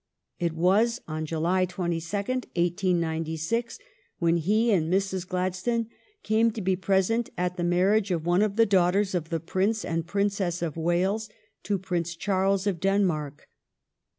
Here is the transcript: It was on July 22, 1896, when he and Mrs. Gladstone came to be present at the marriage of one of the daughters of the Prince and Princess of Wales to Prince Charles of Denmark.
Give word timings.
It 0.39 0.53
was 0.53 0.99
on 1.07 1.27
July 1.27 1.65
22, 1.65 2.01
1896, 2.07 3.77
when 4.17 4.37
he 4.37 4.71
and 4.71 4.91
Mrs. 4.91 5.27
Gladstone 5.27 5.89
came 6.23 6.49
to 6.53 6.61
be 6.63 6.75
present 6.75 7.29
at 7.37 7.55
the 7.55 7.63
marriage 7.63 8.09
of 8.09 8.25
one 8.25 8.41
of 8.41 8.55
the 8.55 8.65
daughters 8.65 9.13
of 9.13 9.29
the 9.29 9.39
Prince 9.39 9.85
and 9.85 10.07
Princess 10.07 10.63
of 10.63 10.75
Wales 10.75 11.29
to 11.61 11.77
Prince 11.77 12.15
Charles 12.15 12.65
of 12.65 12.79
Denmark. 12.79 13.47